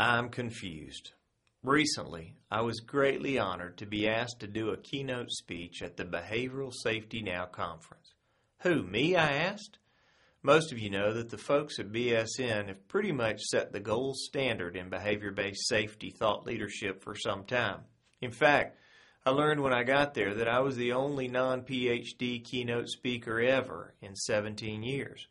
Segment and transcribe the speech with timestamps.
[0.00, 1.12] I'm confused.
[1.62, 6.06] Recently, I was greatly honored to be asked to do a keynote speech at the
[6.06, 8.14] Behavioral Safety Now conference.
[8.60, 9.14] Who, me?
[9.14, 9.76] I asked.
[10.42, 14.16] Most of you know that the folks at BSN have pretty much set the gold
[14.16, 17.80] standard in behavior based safety thought leadership for some time.
[18.22, 18.78] In fact,
[19.26, 23.38] I learned when I got there that I was the only non PhD keynote speaker
[23.38, 25.26] ever in 17 years.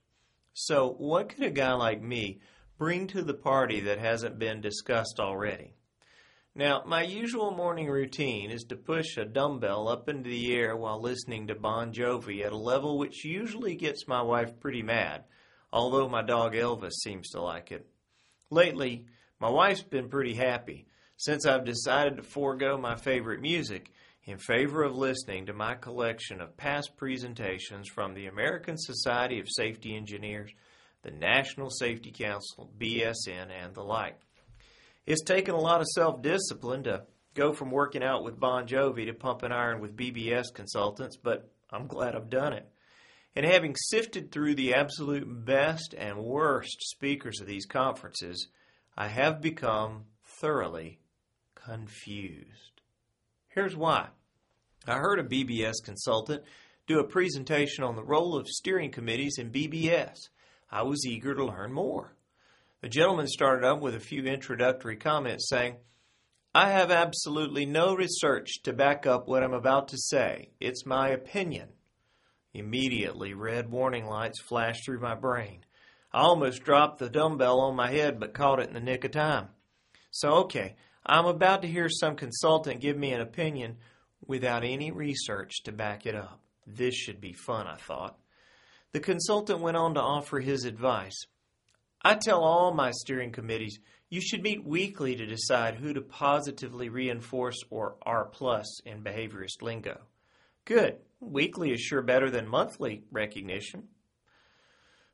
[0.53, 2.41] So, what could a guy like me
[2.79, 5.75] bring to the party that hasn't been discussed already?
[6.55, 10.99] Now, my usual morning routine is to push a dumbbell up into the air while
[10.99, 15.25] listening to Bon Jovi at a level which usually gets my wife pretty mad,
[15.71, 17.85] although my dog Elvis seems to like it.
[18.49, 19.05] Lately,
[19.39, 20.87] my wife's been pretty happy
[21.17, 23.91] since I've decided to forego my favorite music
[24.23, 29.49] in favor of listening to my collection of past presentations from the American Society of
[29.49, 30.51] Safety Engineers,
[31.01, 34.19] the National Safety Council, BSN, and the like.
[35.05, 37.03] It's taken a lot of self discipline to
[37.33, 41.87] go from working out with Bon Jovi to pumping iron with BBS consultants, but I'm
[41.87, 42.69] glad I've done it.
[43.35, 48.47] And having sifted through the absolute best and worst speakers of these conferences,
[48.97, 50.99] I have become thoroughly
[51.55, 52.81] confused.
[53.47, 54.09] Here's why.
[54.87, 56.43] I heard a BBS consultant
[56.87, 60.17] do a presentation on the role of steering committees in BBS.
[60.71, 62.15] I was eager to learn more.
[62.81, 65.77] The gentleman started up with a few introductory comments saying,
[66.53, 70.49] I have absolutely no research to back up what I'm about to say.
[70.59, 71.69] It's my opinion.
[72.53, 75.65] Immediately, red warning lights flashed through my brain.
[76.11, 79.11] I almost dropped the dumbbell on my head but caught it in the nick of
[79.11, 79.49] time.
[80.11, 80.75] So, okay,
[81.05, 83.77] I'm about to hear some consultant give me an opinion
[84.25, 86.39] without any research to back it up.
[86.65, 88.17] This should be fun, I thought.
[88.91, 91.25] The consultant went on to offer his advice.
[92.01, 96.89] I tell all my steering committees you should meet weekly to decide who to positively
[96.89, 100.01] reinforce or R plus in behaviorist lingo.
[100.65, 100.97] Good.
[101.19, 103.89] Weekly is sure better than monthly recognition.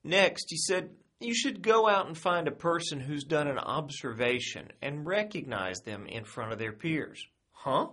[0.04, 4.72] Next, he said, you should go out and find a person who's done an observation
[4.82, 7.26] and recognize them in front of their peers.
[7.52, 7.88] Huh?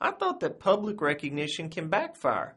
[0.00, 2.56] I thought that public recognition can backfire,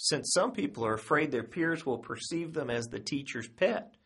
[0.00, 3.96] since some people are afraid their peers will perceive them as the teacher's pet.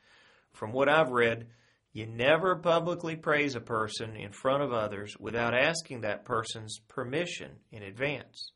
[0.51, 1.49] From what I've read,
[1.93, 7.51] you never publicly praise a person in front of others without asking that person's permission
[7.71, 8.53] in advance.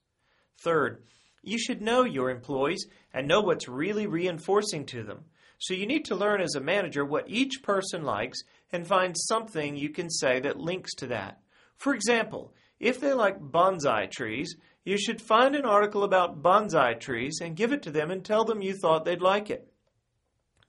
[0.59, 1.03] Third,
[1.43, 5.27] you should know your employees and know what's really reinforcing to them.
[5.59, 8.39] So you need to learn as a manager what each person likes
[8.73, 11.41] and find something you can say that links to that.
[11.77, 17.41] For example, if they like bonsai trees, you should find an article about bonsai trees
[17.41, 19.69] and give it to them and tell them you thought they'd like it.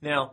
[0.00, 0.32] Now,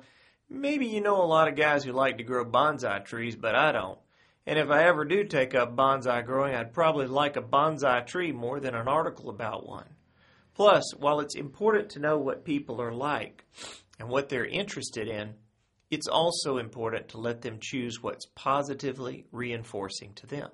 [0.50, 3.72] Maybe you know a lot of guys who like to grow bonsai trees, but I
[3.72, 3.98] don't.
[4.46, 8.32] And if I ever do take up bonsai growing, I'd probably like a bonsai tree
[8.32, 9.90] more than an article about one.
[10.54, 13.44] Plus, while it's important to know what people are like
[14.00, 15.34] and what they're interested in,
[15.90, 20.50] it's also important to let them choose what's positively reinforcing to them.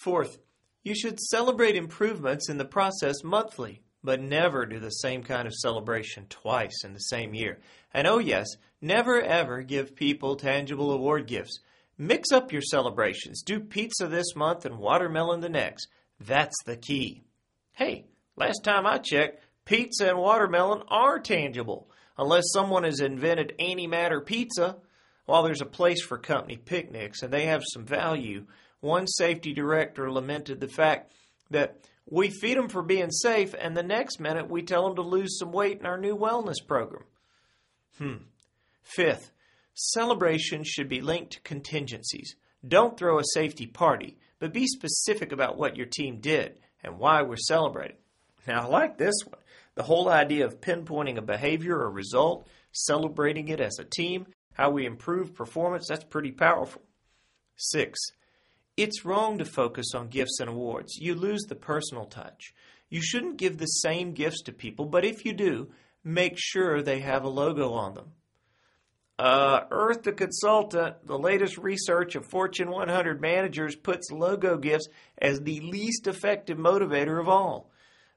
[0.00, 0.38] Fourth,
[0.82, 5.54] you should celebrate improvements in the process monthly but never do the same kind of
[5.54, 7.58] celebration twice in the same year.
[7.92, 8.46] And oh, yes,
[8.80, 11.60] never ever give people tangible award gifts.
[11.98, 13.42] Mix up your celebrations.
[13.42, 15.88] Do pizza this month and watermelon the next.
[16.18, 17.24] That's the key.
[17.72, 18.06] Hey,
[18.36, 24.76] last time I checked, pizza and watermelon are tangible, unless someone has invented antimatter pizza.
[25.26, 28.46] While there's a place for company picnics and they have some value,
[28.80, 31.12] one safety director lamented the fact
[31.50, 35.02] that we feed them for being safe, and the next minute we tell them to
[35.02, 37.04] lose some weight in our new wellness program.
[37.98, 38.24] Hmm.
[38.82, 39.30] Fifth,
[39.74, 42.34] celebration should be linked to contingencies.
[42.66, 47.22] Don't throw a safety party, but be specific about what your team did and why
[47.22, 47.96] we're celebrating.
[48.46, 49.40] Now, I like this one.
[49.74, 54.70] The whole idea of pinpointing a behavior or result, celebrating it as a team, how
[54.70, 56.82] we improve performance, that's pretty powerful.
[57.56, 57.98] Six,
[58.82, 60.96] it's wrong to focus on gifts and awards.
[60.98, 62.54] You lose the personal touch.
[62.88, 65.70] You shouldn't give the same gifts to people, but if you do,
[66.02, 68.12] make sure they have a logo on them.
[69.18, 74.88] Uh, Earth the Consultant, the latest research of Fortune 100 managers puts logo gifts
[75.18, 77.70] as the least effective motivator of all.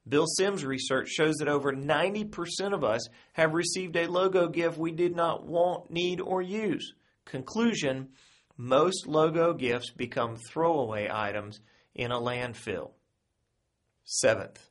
[0.07, 4.92] Bill Sims' research shows that over 90% of us have received a logo gift we
[4.92, 6.94] did not want, need, or use.
[7.25, 8.10] Conclusion
[8.63, 11.60] most logo gifts become throwaway items
[11.94, 12.92] in a landfill.
[14.06, 14.69] Seventh,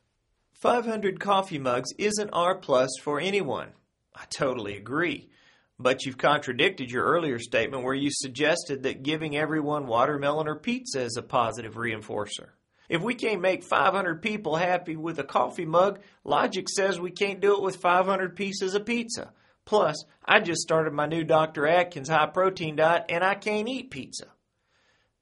[0.53, 3.69] 500 coffee mugs isn't R plus for anyone.
[4.15, 5.29] I totally agree.
[5.77, 11.01] But you've contradicted your earlier statement where you suggested that giving everyone watermelon or pizza
[11.01, 12.49] is a positive reinforcer.
[12.89, 17.41] If we can't make 500 people happy with a coffee mug, logic says we can't
[17.41, 19.33] do it with 500 pieces of pizza.
[19.65, 21.67] Plus, I just started my new Dr.
[21.67, 24.27] Atkins high protein diet and I can't eat pizza.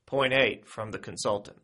[0.05, 1.57] Point 8 from the consultant.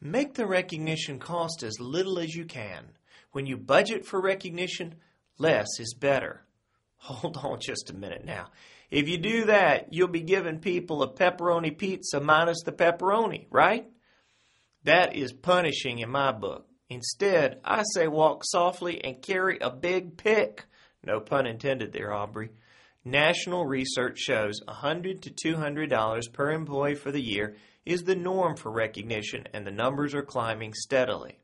[0.00, 2.92] Make the recognition cost as little as you can.
[3.32, 4.96] When you budget for recognition,
[5.38, 6.42] less is better.
[6.96, 8.46] Hold on just a minute now.
[8.90, 13.88] If you do that, you'll be giving people a pepperoni pizza minus the pepperoni, right?
[14.84, 16.66] That is punishing in my book.
[16.88, 20.64] Instead, I say walk softly and carry a big pick.
[21.06, 22.50] No pun intended there, Aubrey.
[23.04, 27.54] National research shows 100 to $200 per employee for the year
[27.84, 31.38] is the norm for recognition, and the numbers are climbing steadily.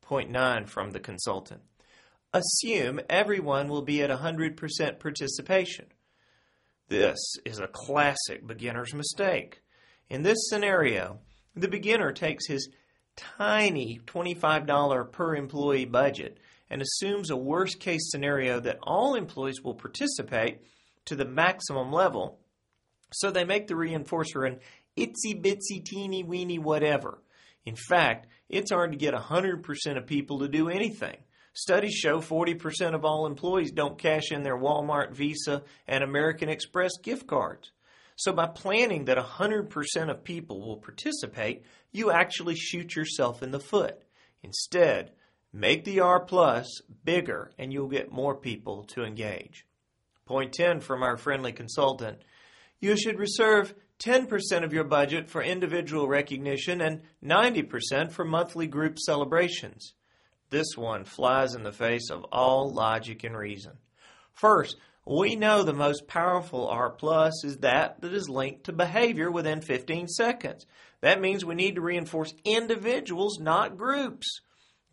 [0.00, 1.60] Point 9 from the consultant.
[2.32, 5.86] Assume everyone will be at 100% participation.
[6.88, 9.60] This is a classic beginner's mistake.
[10.08, 11.18] In this scenario,
[11.54, 12.70] the beginner takes his
[13.16, 16.38] tiny $25 per employee budget
[16.70, 20.60] and assumes a worst case scenario that all employees will participate
[21.06, 22.38] to the maximum level,
[23.12, 24.60] so they make the reinforcer an
[24.96, 27.22] itsy bitsy teeny weeny whatever.
[27.66, 31.16] In fact, it's hard to get 100% of people to do anything.
[31.52, 36.92] Studies show 40% of all employees don't cash in their Walmart, Visa, and American Express
[37.02, 37.72] gift cards.
[38.16, 43.58] So by planning that 100% of people will participate, you actually shoot yourself in the
[43.58, 44.02] foot.
[44.42, 45.12] Instead,
[45.52, 49.66] make the R plus bigger and you'll get more people to engage.
[50.26, 52.18] Point 10 from our friendly consultant.
[52.78, 58.98] You should reserve 10% of your budget for individual recognition and 90% for monthly group
[58.98, 59.92] celebrations.
[60.48, 63.72] This one flies in the face of all logic and reason.
[64.32, 64.76] First,
[65.06, 69.60] we know the most powerful R plus is that that is linked to behavior within
[69.60, 70.66] 15 seconds.
[71.00, 74.40] That means we need to reinforce individuals, not groups.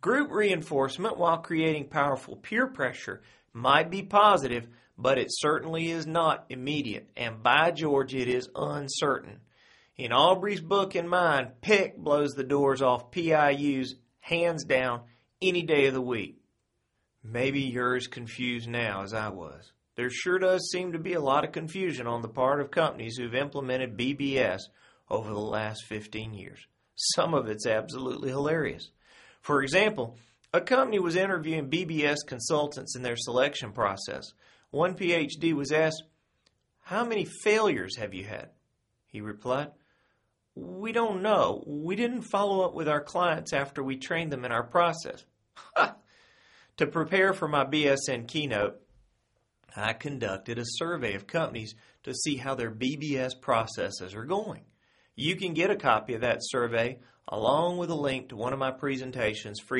[0.00, 3.20] Group reinforcement, while creating powerful peer pressure,
[3.52, 9.40] might be positive, but it certainly is not immediate, and by George, it is uncertain.
[9.96, 15.02] In Aubrey's book and mine, PIC blows the doors off PIUs hands down
[15.42, 16.40] any day of the week.
[17.24, 19.72] Maybe you're as confused now as I was.
[19.96, 23.16] There sure does seem to be a lot of confusion on the part of companies
[23.16, 24.60] who've implemented BBS
[25.10, 26.60] over the last 15 years.
[26.94, 28.92] Some of it's absolutely hilarious.
[29.48, 30.18] For example,
[30.52, 34.34] a company was interviewing BBS consultants in their selection process.
[34.72, 36.02] One PhD was asked,
[36.82, 38.50] How many failures have you had?
[39.06, 39.70] He replied,
[40.54, 41.64] We don't know.
[41.66, 45.24] We didn't follow up with our clients after we trained them in our process.
[46.76, 48.78] to prepare for my BSN keynote,
[49.74, 54.64] I conducted a survey of companies to see how their BBS processes are going.
[55.16, 56.98] You can get a copy of that survey
[57.30, 59.76] along with a link to one of my presentations free